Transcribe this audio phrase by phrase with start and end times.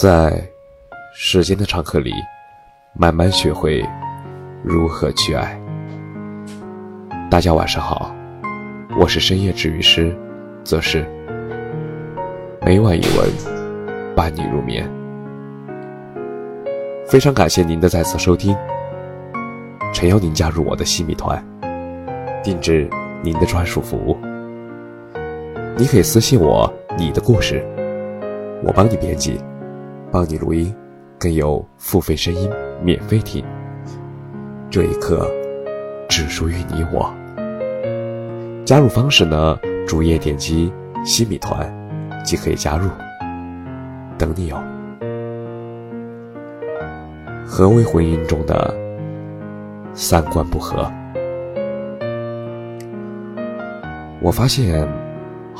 [0.00, 0.40] 在
[1.12, 2.12] 时间的长河里，
[2.94, 3.84] 慢慢学会
[4.62, 5.60] 如何去爱。
[7.28, 8.14] 大家晚上好，
[8.96, 10.16] 我是深夜治愈师，
[10.62, 11.04] 则是
[12.64, 13.28] 每晚一文
[14.14, 14.88] 伴你入眠。
[17.04, 18.56] 非常感谢您的再次收听，
[19.92, 21.44] 诚邀您加入我的西米团，
[22.44, 22.88] 定制
[23.20, 24.16] 您的专属服务。
[25.76, 27.66] 你可以私信我你的故事，
[28.62, 29.40] 我帮你编辑，
[30.10, 30.74] 帮你录音，
[31.18, 32.50] 更有付费声音
[32.82, 33.44] 免费听。
[34.70, 35.30] 这一刻
[36.08, 37.12] 只属于你我。
[38.64, 39.58] 加入方式呢？
[39.86, 40.72] 主页点击
[41.04, 41.72] 西米团
[42.24, 42.90] 即可以加入，
[44.18, 44.62] 等你哦。
[47.46, 48.74] 何为婚姻中的
[49.94, 50.90] 三观不合？
[54.20, 54.88] 我发现。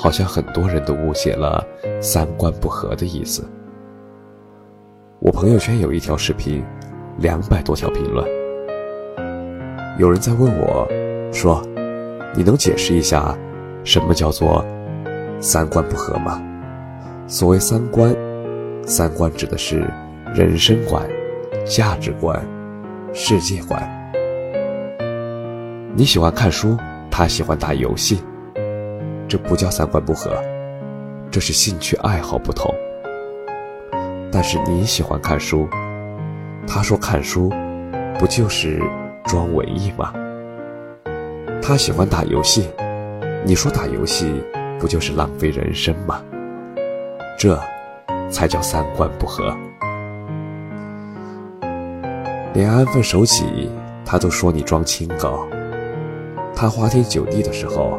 [0.01, 1.61] 好像很多人都误解了
[2.01, 3.45] “三观不合”的意思。
[5.21, 6.65] 我朋友圈有一条视频，
[7.19, 8.25] 两百多条评论。
[9.99, 10.87] 有人在问我，
[11.33, 11.61] 说
[12.37, 13.37] ：“你能解释一下，
[13.83, 14.65] 什么叫做
[15.41, 16.41] 三观不合吗？”
[17.27, 18.15] 所谓三观，
[18.87, 19.91] 三观指的是
[20.33, 21.05] 人生观、
[21.67, 22.41] 价值观、
[23.13, 23.83] 世界观。
[25.97, 26.77] 你喜欢看书，
[27.11, 28.21] 他喜欢打游戏。
[29.27, 30.31] 这不叫三观不合，
[31.29, 32.73] 这是兴趣爱好不同。
[34.41, 35.69] 但是你喜欢看书，
[36.65, 37.53] 他说看书，
[38.21, 38.81] 不就是
[39.25, 40.15] 装文艺吗？
[41.61, 42.71] 他喜欢打游戏，
[43.45, 44.41] 你说打游戏
[44.79, 46.23] 不就是浪费人生吗？
[47.37, 47.61] 这，
[48.31, 49.53] 才叫三观不合。
[52.55, 53.69] 连安分守己，
[54.07, 55.49] 他都说你装清高。
[56.55, 57.99] 他花天酒地的时候。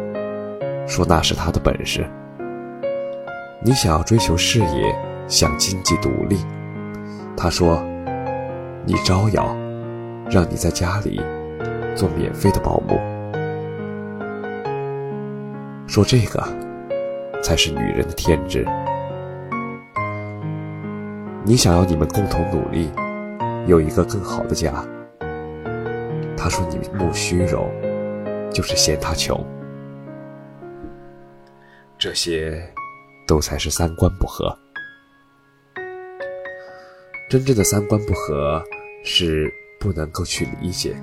[0.87, 2.09] 说那是他的本事。
[3.61, 4.95] 你想要追求事业，
[5.29, 6.43] 想经济独立，
[7.37, 7.79] 他说，
[8.83, 9.55] 你招摇，
[10.27, 11.21] 让你在家里
[11.95, 12.99] 做免费的保姆。
[15.85, 16.43] 说这个，
[17.43, 18.65] 才是女人的天职。
[21.45, 22.91] 你想要你们共同努力，
[23.67, 24.83] 有一个更好的家。
[26.35, 27.69] 他说你慕虚荣，
[28.51, 29.39] 就是嫌他穷。
[31.99, 32.67] 这些，
[33.27, 34.57] 都才是三观不合。
[37.29, 38.59] 真正的三观不合，
[39.03, 40.95] 是不能够去理解、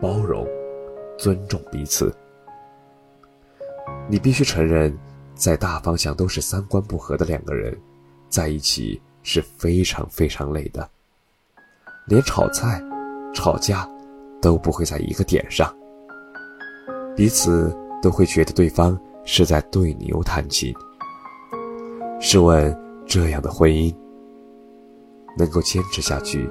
[0.00, 0.48] 包容、
[1.18, 2.10] 尊重彼此。
[4.08, 4.98] 你必须承认，
[5.34, 7.78] 在大方向都是三观不合的两个人，
[8.30, 10.88] 在一起是非常非常累的，
[12.06, 12.82] 连炒菜、
[13.34, 13.86] 吵架
[14.40, 15.70] 都不会在一个点上，
[17.14, 17.70] 彼此
[18.00, 18.98] 都会觉得对方。
[19.28, 20.72] 是在对牛弹琴。
[22.20, 22.72] 试问，
[23.04, 23.92] 这样的婚姻
[25.36, 26.48] 能够坚持下去，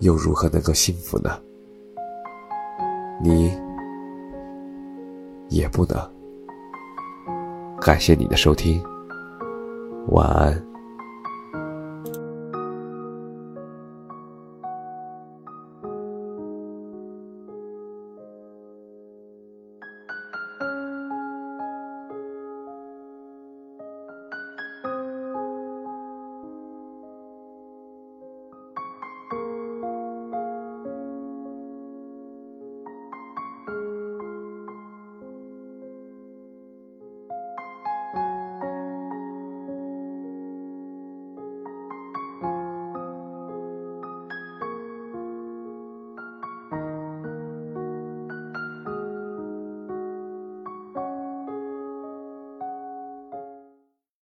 [0.00, 1.30] 又如何能够幸福呢？
[3.22, 3.52] 你
[5.48, 5.96] 也不能。
[7.80, 8.82] 感谢你的收听，
[10.08, 10.73] 晚安。